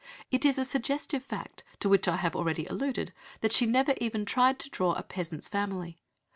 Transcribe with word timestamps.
It 0.31 0.45
is 0.45 0.57
a 0.57 0.65
suggestive 0.65 1.21
fact, 1.23 1.63
to 1.79 1.87
which 1.87 2.07
I 2.07 2.15
have 2.15 2.35
already 2.35 2.65
alluded, 2.65 3.13
that 3.41 3.51
she 3.51 3.67
never 3.67 3.93
even 4.01 4.25
tried 4.25 4.57
to 4.57 4.69
draw 4.71 4.93
a 4.93 5.03
peasant's 5.03 5.47
family. 5.47 5.99